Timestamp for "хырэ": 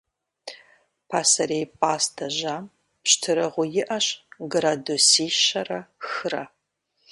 6.07-6.43